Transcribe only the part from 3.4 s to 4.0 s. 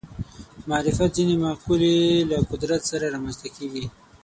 کېږي